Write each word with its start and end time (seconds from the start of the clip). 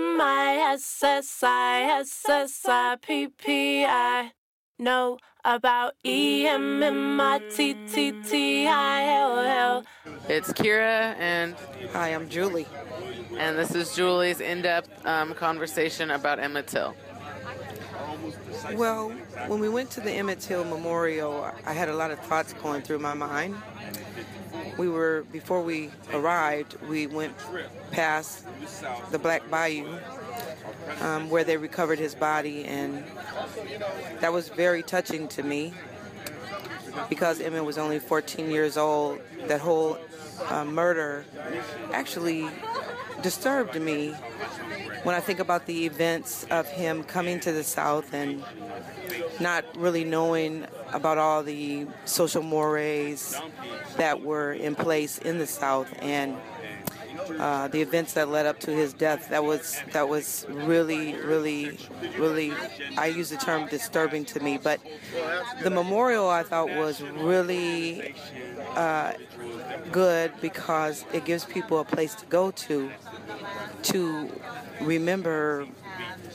M 0.00 0.18
I 0.18 0.56
S 0.72 1.02
S 1.02 1.42
I 1.42 1.82
S 2.00 2.24
S 2.26 2.64
I 2.66 2.96
P 3.02 3.28
P 3.28 3.84
I 3.84 4.32
know 4.78 5.18
about 5.44 5.92
E 6.06 6.46
M 6.46 6.82
M 6.82 7.20
I 7.20 7.38
T 7.54 7.74
T 7.86 8.12
T 8.22 8.66
I 8.66 9.14
L 9.20 9.38
L. 9.38 9.84
It's 10.26 10.54
Kira, 10.54 11.14
and 11.18 11.54
Hi, 11.92 12.08
I'm 12.14 12.30
Julie. 12.30 12.66
and 13.36 13.58
this 13.58 13.74
is 13.74 13.94
Julie's 13.94 14.40
in-depth 14.40 15.04
um, 15.04 15.34
conversation 15.34 16.10
about 16.12 16.38
Emmett 16.38 16.66
Till. 16.66 16.94
Well, 18.74 19.10
when 19.48 19.60
we 19.60 19.68
went 19.68 19.90
to 19.92 20.00
the 20.00 20.12
Emmett 20.12 20.40
Till 20.40 20.64
Memorial, 20.64 21.52
I 21.66 21.74
had 21.74 21.90
a 21.90 21.94
lot 21.94 22.10
of 22.10 22.18
thoughts 22.20 22.54
going 22.54 22.80
through 22.80 23.00
my 23.00 23.12
mind. 23.14 23.54
We 24.80 24.88
were, 24.88 25.26
before 25.30 25.60
we 25.60 25.90
arrived, 26.14 26.80
we 26.88 27.06
went 27.06 27.34
past 27.90 28.46
the 29.10 29.18
Black 29.18 29.50
Bayou 29.50 29.98
um, 31.02 31.28
where 31.28 31.44
they 31.44 31.58
recovered 31.58 31.98
his 31.98 32.14
body, 32.14 32.64
and 32.64 33.04
that 34.20 34.32
was 34.32 34.48
very 34.48 34.82
touching 34.82 35.28
to 35.28 35.42
me 35.42 35.74
because 37.10 37.42
Emmett 37.42 37.62
was 37.62 37.76
only 37.76 37.98
14 37.98 38.50
years 38.50 38.78
old. 38.78 39.20
That 39.48 39.60
whole 39.60 39.98
uh, 40.48 40.64
murder 40.64 41.26
actually 41.92 42.48
disturbed 43.20 43.78
me 43.78 44.14
when 45.02 45.14
I 45.14 45.20
think 45.20 45.40
about 45.40 45.66
the 45.66 45.84
events 45.84 46.46
of 46.50 46.66
him 46.66 47.04
coming 47.04 47.38
to 47.40 47.52
the 47.52 47.64
South 47.64 48.14
and 48.14 48.42
not 49.40 49.64
really 49.76 50.04
knowing 50.04 50.66
about 50.92 51.18
all 51.18 51.42
the 51.42 51.86
social 52.04 52.42
mores 52.42 53.34
that 53.96 54.22
were 54.22 54.52
in 54.52 54.74
place 54.74 55.18
in 55.18 55.38
the 55.38 55.46
South 55.46 55.92
and 56.00 56.36
uh, 57.38 57.68
the 57.68 57.80
events 57.80 58.14
that 58.14 58.28
led 58.28 58.46
up 58.46 58.58
to 58.60 58.70
his 58.70 58.92
death. 58.92 59.28
That 59.28 59.44
was 59.44 59.80
that 59.92 60.08
was 60.08 60.46
really, 60.48 61.14
really, 61.16 61.78
really. 62.18 62.52
I 62.96 63.06
use 63.06 63.30
the 63.30 63.36
term 63.36 63.68
disturbing 63.68 64.24
to 64.26 64.40
me, 64.40 64.58
but 64.58 64.80
the 65.62 65.70
memorial 65.70 66.28
I 66.28 66.42
thought 66.42 66.68
was 66.68 67.02
really 67.02 68.14
uh, 68.74 69.12
good 69.92 70.32
because 70.40 71.04
it 71.12 71.24
gives 71.24 71.44
people 71.44 71.80
a 71.80 71.84
place 71.84 72.14
to 72.16 72.26
go 72.26 72.50
to 72.50 72.90
to 73.82 74.30
remember 74.80 75.66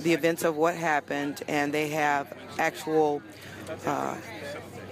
the 0.00 0.12
events 0.12 0.44
of 0.44 0.56
what 0.56 0.74
happened, 0.74 1.42
and 1.48 1.72
they 1.72 1.88
have 1.88 2.32
actual 2.58 3.22
uh, 3.86 4.16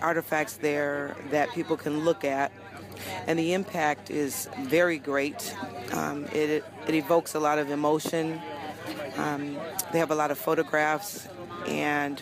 artifacts 0.00 0.54
there 0.54 1.16
that 1.30 1.50
people 1.52 1.76
can 1.76 2.04
look 2.04 2.24
at. 2.24 2.52
And 3.26 3.38
the 3.38 3.52
impact 3.52 4.10
is 4.10 4.48
very 4.60 4.98
great. 4.98 5.54
Um, 5.92 6.26
it, 6.26 6.64
it 6.86 6.94
evokes 6.94 7.34
a 7.34 7.40
lot 7.40 7.58
of 7.58 7.70
emotion. 7.70 8.40
Um, 9.16 9.56
they 9.92 9.98
have 9.98 10.10
a 10.10 10.14
lot 10.14 10.30
of 10.30 10.38
photographs, 10.38 11.28
and 11.66 12.20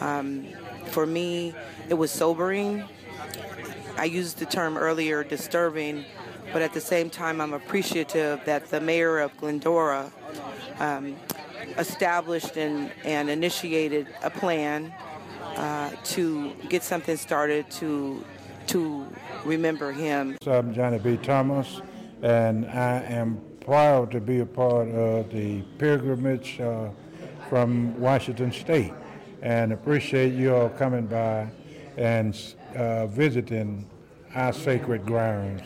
um, 0.00 0.46
for 0.86 1.06
me, 1.06 1.54
it 1.88 1.94
was 1.94 2.10
sobering. 2.10 2.84
I 3.96 4.04
used 4.04 4.38
the 4.38 4.46
term 4.46 4.76
earlier, 4.76 5.24
disturbing, 5.24 6.04
but 6.52 6.62
at 6.62 6.72
the 6.72 6.80
same 6.80 7.10
time, 7.10 7.40
I'm 7.40 7.52
appreciative 7.52 8.40
that 8.44 8.70
the 8.70 8.80
mayor 8.80 9.18
of 9.18 9.36
Glendora 9.36 10.10
um, 10.78 11.16
established 11.78 12.56
and, 12.56 12.92
and 13.04 13.30
initiated 13.30 14.06
a 14.22 14.30
plan 14.30 14.92
uh, 15.56 15.90
to 16.04 16.52
get 16.68 16.82
something 16.82 17.16
started 17.16 17.70
to 17.70 18.24
to 18.66 19.06
remember 19.46 19.92
him. 19.92 20.36
I'm 20.46 20.74
Johnny 20.74 20.98
B. 20.98 21.16
Thomas, 21.16 21.80
and 22.20 22.66
I 22.66 23.02
am 23.04 23.40
proud 23.60 24.10
to 24.10 24.20
be 24.20 24.40
a 24.40 24.46
part 24.46 24.88
of 24.90 25.30
the 25.32 25.62
pilgrimage 25.78 26.60
uh, 26.60 26.90
from 27.48 27.98
Washington 27.98 28.52
State, 28.52 28.92
and 29.40 29.72
appreciate 29.72 30.34
you 30.34 30.54
all 30.54 30.68
coming 30.68 31.06
by 31.06 31.48
and 31.96 32.54
uh, 32.76 33.06
visiting 33.06 33.88
our 34.34 34.52
sacred 34.52 35.06
grounds 35.06 35.62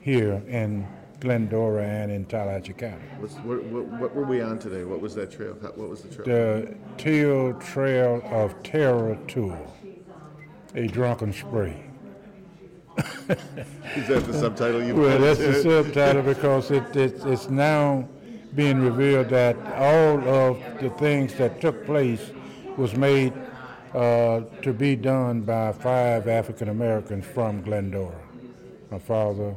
here 0.00 0.42
in 0.48 0.86
Glendora 1.20 1.84
and 1.84 2.10
in 2.10 2.24
Tallahatchie 2.24 2.72
County. 2.72 3.04
What's, 3.18 3.34
what, 3.36 3.62
what, 3.64 3.84
what 4.00 4.14
were 4.14 4.24
we 4.24 4.40
on 4.40 4.58
today? 4.58 4.84
What 4.84 5.00
was 5.00 5.14
that 5.14 5.30
trail? 5.30 5.52
What 5.52 5.88
was 5.88 6.02
the 6.02 6.14
trail? 6.14 6.26
The 6.26 6.74
Till 6.96 7.54
Trail 7.60 8.22
of 8.24 8.60
Terror 8.62 9.18
Tour, 9.28 9.58
a 10.74 10.86
drunken 10.86 11.32
spree. 11.32 11.76
Is 13.96 14.08
that 14.08 14.24
the 14.26 14.32
subtitle 14.32 14.82
you 14.82 14.94
Well, 15.00 15.18
that's 15.18 15.38
the 15.38 15.50
it? 15.50 15.62
subtitle 15.62 16.22
because 16.34 16.70
it, 16.70 16.96
it, 16.96 17.24
it's 17.26 17.48
now 17.48 18.08
being 18.54 18.80
revealed 18.80 19.28
that 19.28 19.56
all 19.76 20.20
of 20.28 20.58
the 20.80 20.90
things 20.90 21.34
that 21.34 21.60
took 21.60 21.86
place 21.86 22.30
was 22.76 22.94
made 22.96 23.32
uh, 23.94 24.40
to 24.62 24.72
be 24.72 24.96
done 24.96 25.42
by 25.42 25.72
five 25.72 26.28
African 26.28 26.68
Americans 26.68 27.24
from 27.26 27.62
Glendora. 27.62 28.20
My 28.90 28.98
father, 28.98 29.54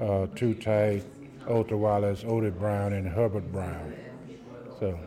uh, 0.00 0.26
Too 0.34 0.54
Tight, 0.54 1.04
Otha 1.46 1.76
Wallace, 1.76 2.22
Odie 2.24 2.56
Brown, 2.56 2.92
and 2.92 3.06
Herbert 3.08 3.50
Brown. 3.52 3.94
So, 4.78 4.98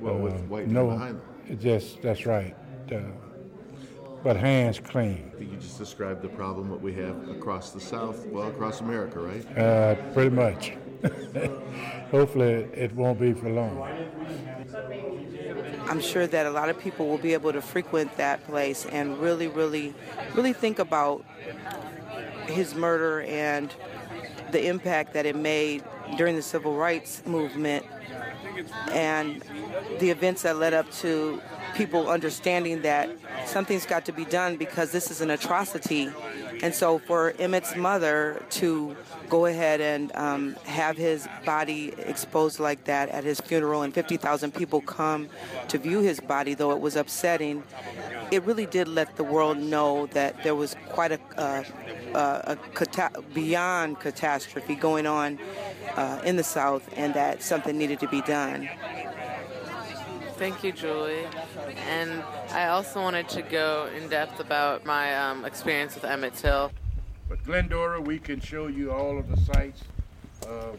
Well, 0.00 0.18
with 0.18 0.34
uh, 0.34 0.38
white 0.48 0.68
no, 0.68 0.88
behind 0.90 1.16
them. 1.16 1.22
it 1.48 1.60
just 1.60 2.02
that's 2.02 2.26
right. 2.26 2.54
Uh, 2.92 2.98
but 4.22 4.36
hands 4.36 4.80
clean. 4.80 5.30
I 5.34 5.38
think 5.38 5.52
you 5.52 5.56
just 5.58 5.78
described 5.78 6.22
the 6.22 6.28
problem 6.28 6.68
that 6.70 6.80
we 6.80 6.92
have 6.94 7.28
across 7.28 7.70
the 7.70 7.80
South, 7.80 8.26
well, 8.26 8.48
across 8.48 8.80
America, 8.80 9.20
right? 9.20 9.58
Uh, 9.58 9.94
pretty 10.12 10.30
much. 10.30 10.72
Hopefully, 12.10 12.66
it 12.74 12.92
won't 12.94 13.20
be 13.20 13.32
for 13.32 13.48
long. 13.50 13.78
I'm 15.88 16.00
sure 16.00 16.26
that 16.26 16.46
a 16.46 16.50
lot 16.50 16.68
of 16.68 16.78
people 16.80 17.06
will 17.06 17.18
be 17.18 17.32
able 17.34 17.52
to 17.52 17.62
frequent 17.62 18.16
that 18.16 18.44
place 18.46 18.86
and 18.86 19.18
really, 19.18 19.46
really, 19.46 19.94
really 20.34 20.52
think 20.52 20.80
about 20.80 21.24
his 22.46 22.74
murder 22.74 23.22
and 23.22 23.72
the 24.52 24.66
impact 24.66 25.12
that 25.14 25.26
it 25.26 25.36
made 25.36 25.82
during 26.16 26.36
the 26.36 26.42
civil 26.42 26.76
rights 26.76 27.22
movement 27.26 27.84
and 28.92 29.42
the 29.98 30.10
events 30.10 30.42
that 30.42 30.56
led 30.56 30.72
up 30.72 30.90
to 30.90 31.40
people 31.74 32.08
understanding 32.08 32.82
that 32.82 33.10
something's 33.44 33.84
got 33.84 34.04
to 34.06 34.12
be 34.12 34.24
done 34.24 34.56
because 34.56 34.92
this 34.92 35.10
is 35.10 35.20
an 35.20 35.30
atrocity. 35.30 36.10
And 36.62 36.74
so 36.74 36.98
for 36.98 37.34
Emmett's 37.38 37.76
mother 37.76 38.42
to 38.50 38.96
go 39.28 39.46
ahead 39.46 39.80
and 39.80 40.14
um, 40.16 40.56
have 40.64 40.96
his 40.96 41.28
body 41.44 41.92
exposed 41.98 42.60
like 42.60 42.84
that 42.84 43.08
at 43.10 43.24
his 43.24 43.40
funeral 43.40 43.82
and 43.82 43.92
50,000 43.92 44.54
people 44.54 44.80
come 44.80 45.28
to 45.68 45.78
view 45.78 46.00
his 46.00 46.20
body, 46.20 46.54
though 46.54 46.70
it 46.70 46.80
was 46.80 46.96
upsetting, 46.96 47.62
it 48.30 48.42
really 48.44 48.66
did 48.66 48.88
let 48.88 49.16
the 49.16 49.24
world 49.24 49.58
know 49.58 50.06
that 50.06 50.42
there 50.42 50.54
was 50.54 50.76
quite 50.88 51.12
a, 51.12 51.20
uh, 51.36 51.62
uh, 52.14 52.42
a 52.44 52.56
cata- 52.74 53.22
beyond 53.34 54.00
catastrophe 54.00 54.74
going 54.74 55.06
on 55.06 55.38
uh, 55.96 56.20
in 56.24 56.36
the 56.36 56.44
South 56.44 56.88
and 56.96 57.14
that 57.14 57.42
something 57.42 57.76
needed 57.76 58.00
to 58.00 58.08
be 58.08 58.20
done. 58.22 58.68
Thank 60.36 60.62
you, 60.62 60.72
Julie. 60.72 61.26
And 61.88 62.22
I 62.50 62.66
also 62.66 63.00
wanted 63.00 63.28
to 63.30 63.42
go 63.42 63.88
in 63.96 64.08
depth 64.08 64.38
about 64.38 64.84
my 64.84 65.16
um, 65.16 65.44
experience 65.44 65.94
with 65.94 66.04
Emmett 66.04 66.34
Till. 66.34 66.70
But 67.28 67.42
Glendora, 67.44 68.00
we 68.00 68.18
can 68.18 68.40
show 68.40 68.66
you 68.66 68.92
all 68.92 69.18
of 69.18 69.28
the 69.30 69.36
sites. 69.52 69.82
Uh, 70.46 70.72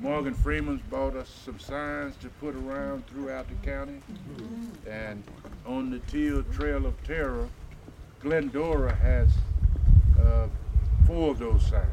Morgan 0.00 0.32
Freeman's 0.32 0.80
bought 0.88 1.14
us 1.14 1.28
some 1.44 1.58
signs 1.58 2.16
to 2.16 2.30
put 2.40 2.54
around 2.54 3.06
throughout 3.06 3.46
the 3.48 3.54
county. 3.66 4.00
And 4.88 5.22
on 5.66 5.90
the 5.90 5.98
Till 5.98 6.42
Trail 6.44 6.86
of 6.86 6.94
Terror, 7.04 7.46
Glendora 8.20 8.94
has 8.94 9.28
uh, 10.24 10.48
four 11.06 11.32
of 11.32 11.38
those 11.38 11.62
signs. 11.66 11.84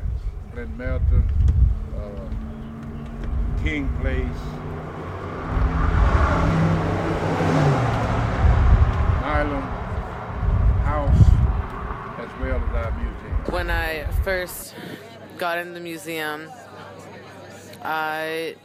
Glen 0.53 0.78
Melton, 0.78 1.29
uh, 1.97 3.62
King 3.62 3.90
Place, 4.00 4.25
Milam 9.22 9.61
House, 10.85 11.28
as 12.20 12.29
well 12.41 12.55
as 12.55 12.85
our 12.85 12.91
museum. 12.99 13.52
When 13.52 13.70
I 13.70 14.05
first 14.23 14.76
got 15.37 15.58
in 15.58 15.73
the 15.73 15.81
museum, 15.81 16.49
I 17.84 18.56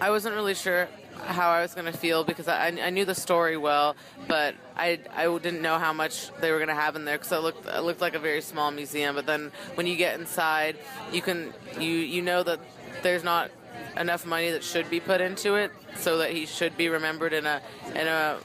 I 0.00 0.10
wasn't 0.10 0.34
really 0.34 0.54
sure 0.54 0.88
how 1.26 1.50
I 1.50 1.62
was 1.62 1.74
going 1.74 1.90
to 1.90 1.96
feel 1.96 2.24
because 2.24 2.48
I, 2.48 2.68
I 2.68 2.90
knew 2.90 3.04
the 3.04 3.14
story 3.14 3.56
well, 3.56 3.96
but 4.26 4.54
I, 4.76 5.00
I 5.14 5.26
didn't 5.38 5.60
know 5.60 5.78
how 5.78 5.92
much 5.92 6.30
they 6.40 6.50
were 6.50 6.58
going 6.58 6.68
to 6.68 6.74
have 6.74 6.96
in 6.96 7.04
there 7.04 7.18
because 7.18 7.32
it 7.32 7.38
looked 7.38 7.66
it 7.66 7.80
looked 7.82 8.00
like 8.00 8.14
a 8.14 8.18
very 8.18 8.40
small 8.40 8.70
museum. 8.70 9.14
But 9.14 9.26
then 9.26 9.52
when 9.74 9.86
you 9.86 9.96
get 9.96 10.18
inside, 10.18 10.78
you 11.12 11.22
can 11.22 11.52
you 11.78 11.90
you 11.90 12.22
know 12.22 12.42
that 12.42 12.60
there's 13.02 13.24
not 13.24 13.50
enough 13.96 14.24
money 14.26 14.50
that 14.50 14.62
should 14.62 14.88
be 14.88 15.00
put 15.00 15.20
into 15.20 15.54
it 15.54 15.70
so 15.96 16.18
that 16.18 16.30
he 16.30 16.46
should 16.46 16.76
be 16.76 16.88
remembered 16.88 17.32
in 17.32 17.46
a 17.46 17.60
in 17.94 18.06
a 18.06 18.36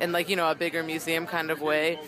in 0.00 0.12
like 0.12 0.28
you 0.28 0.36
know 0.36 0.50
a 0.50 0.54
bigger 0.54 0.82
museum 0.82 1.26
kind 1.26 1.50
of 1.50 1.60
way 1.60 1.98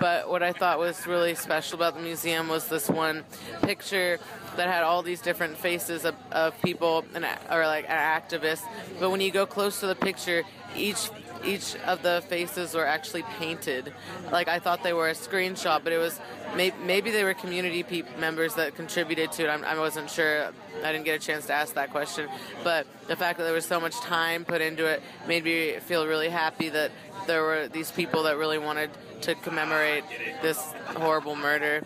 but 0.00 0.28
what 0.28 0.42
i 0.42 0.52
thought 0.52 0.78
was 0.78 1.06
really 1.06 1.34
special 1.34 1.76
about 1.76 1.94
the 1.94 2.00
museum 2.00 2.48
was 2.48 2.68
this 2.68 2.88
one 2.88 3.24
picture 3.62 4.18
that 4.56 4.68
had 4.68 4.82
all 4.82 5.02
these 5.02 5.20
different 5.20 5.56
faces 5.56 6.04
of, 6.04 6.14
of 6.32 6.60
people 6.62 7.04
and 7.14 7.24
or 7.50 7.66
like 7.66 7.84
an 7.88 8.20
activist 8.20 8.62
but 8.98 9.10
when 9.10 9.20
you 9.20 9.30
go 9.30 9.46
close 9.46 9.80
to 9.80 9.86
the 9.86 9.94
picture 9.94 10.42
each 10.76 11.10
each 11.44 11.76
of 11.86 12.02
the 12.02 12.22
faces 12.28 12.74
were 12.74 12.86
actually 12.86 13.22
painted. 13.38 13.92
Like 14.32 14.48
I 14.48 14.58
thought 14.58 14.82
they 14.82 14.92
were 14.92 15.08
a 15.08 15.14
screenshot, 15.14 15.84
but 15.84 15.92
it 15.92 15.98
was 15.98 16.20
maybe, 16.56 16.76
maybe 16.84 17.10
they 17.10 17.24
were 17.24 17.34
community 17.34 17.82
pe- 17.82 18.02
members 18.18 18.54
that 18.54 18.74
contributed 18.74 19.32
to 19.32 19.44
it. 19.44 19.48
I'm, 19.48 19.64
I 19.64 19.78
wasn't 19.78 20.10
sure. 20.10 20.50
I 20.84 20.92
didn't 20.92 21.04
get 21.04 21.20
a 21.20 21.24
chance 21.24 21.46
to 21.46 21.52
ask 21.52 21.74
that 21.74 21.90
question. 21.90 22.28
But 22.64 22.86
the 23.06 23.16
fact 23.16 23.38
that 23.38 23.44
there 23.44 23.52
was 23.52 23.66
so 23.66 23.80
much 23.80 23.98
time 24.00 24.44
put 24.44 24.60
into 24.60 24.86
it 24.86 25.02
made 25.26 25.44
me 25.44 25.78
feel 25.80 26.06
really 26.06 26.28
happy 26.28 26.68
that 26.70 26.90
there 27.26 27.42
were 27.42 27.68
these 27.68 27.90
people 27.90 28.24
that 28.24 28.36
really 28.36 28.58
wanted 28.58 28.90
to 29.22 29.34
commemorate 29.36 30.04
this 30.42 30.58
horrible 30.96 31.36
murder. 31.36 31.84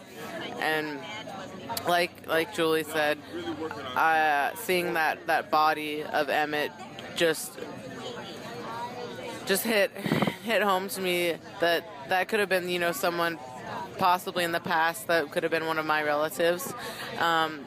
And 0.60 0.98
like 1.86 2.26
like 2.26 2.54
Julie 2.54 2.84
said, 2.84 3.18
uh, 3.96 4.54
seeing 4.56 4.94
that, 4.94 5.26
that 5.26 5.50
body 5.50 6.02
of 6.02 6.28
Emmett 6.28 6.72
just 7.16 7.58
just 9.46 9.64
hit 9.64 9.90
hit 10.44 10.62
home 10.62 10.88
to 10.88 11.00
me 11.00 11.34
that 11.60 11.84
that 12.08 12.28
could 12.28 12.40
have 12.40 12.48
been 12.48 12.68
you 12.68 12.78
know 12.78 12.92
someone 12.92 13.38
possibly 13.98 14.44
in 14.44 14.52
the 14.52 14.60
past 14.60 15.06
that 15.06 15.30
could 15.30 15.42
have 15.42 15.52
been 15.52 15.66
one 15.66 15.78
of 15.78 15.86
my 15.86 16.02
relatives. 16.02 16.72
Um, 17.18 17.64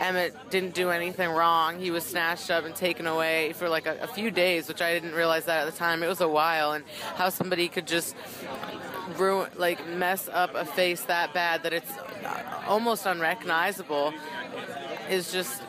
Emmett 0.00 0.34
didn't 0.50 0.74
do 0.74 0.90
anything 0.90 1.30
wrong. 1.30 1.78
He 1.78 1.90
was 1.90 2.04
snatched 2.04 2.50
up 2.50 2.64
and 2.64 2.74
taken 2.74 3.06
away 3.06 3.52
for 3.52 3.68
like 3.68 3.86
a, 3.86 3.98
a, 4.00 4.06
few 4.06 4.30
days, 4.30 4.66
which 4.66 4.80
I 4.80 4.94
didn't 4.94 5.12
realize 5.12 5.44
that 5.44 5.66
at 5.66 5.70
the 5.70 5.78
time. 5.78 6.02
It 6.02 6.08
was 6.08 6.22
a 6.22 6.28
while, 6.28 6.72
and 6.72 6.84
how 7.16 7.28
somebody 7.28 7.68
could 7.68 7.86
just 7.86 8.16
ruin, 9.18 9.50
like, 9.56 9.86
mess 9.88 10.28
up 10.32 10.54
a 10.54 10.64
face 10.64 11.02
that 11.02 11.34
bad 11.34 11.64
that 11.64 11.74
it's 11.74 11.90
uh, 12.24 12.62
almost 12.66 13.04
unrecognizable 13.04 14.14
is 15.10 15.30
just 15.32 15.62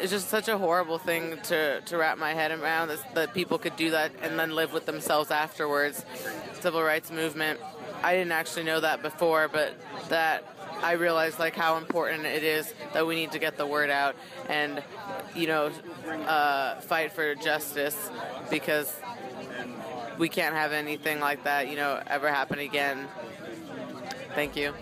it's 0.00 0.10
just 0.10 0.28
such 0.28 0.48
a 0.48 0.58
horrible 0.58 0.98
thing 0.98 1.38
to, 1.44 1.80
to 1.82 1.96
wrap 1.96 2.18
my 2.18 2.34
head 2.34 2.50
around 2.50 2.90
that 3.14 3.32
people 3.34 3.56
could 3.56 3.76
do 3.76 3.90
that 3.90 4.10
and 4.20 4.36
then 4.36 4.50
live 4.52 4.72
with 4.72 4.84
themselves 4.84 5.30
afterwards. 5.30 6.04
Civil 6.54 6.82
rights 6.82 7.12
movement. 7.12 7.60
I 8.02 8.14
didn't 8.14 8.32
actually 8.32 8.64
know 8.64 8.80
that 8.80 9.00
before, 9.00 9.46
but 9.46 9.74
that 10.08 10.44
I 10.82 10.92
realized 10.92 11.38
like 11.38 11.54
how 11.54 11.76
important 11.76 12.26
it 12.26 12.42
is 12.42 12.74
that 12.92 13.06
we 13.06 13.14
need 13.14 13.32
to 13.32 13.38
get 13.38 13.56
the 13.56 13.66
word 13.66 13.90
out 13.90 14.16
and 14.48 14.82
you 15.34 15.46
know 15.46 15.70
uh, 16.26 16.80
fight 16.80 17.12
for 17.12 17.34
justice 17.34 18.10
because 18.50 18.94
we 20.18 20.28
can't 20.28 20.54
have 20.54 20.72
anything 20.72 21.20
like 21.20 21.44
that 21.44 21.68
you 21.68 21.76
know 21.76 22.02
ever 22.06 22.28
happen 22.28 22.58
again. 22.58 23.08
Thank 24.34 24.56
you. 24.56 24.74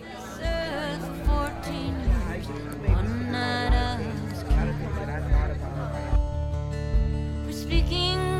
speaking 7.51 8.30